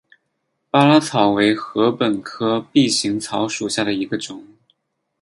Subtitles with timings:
[0.71, 4.43] 巴拉草为禾本科臂形草属下的一个种。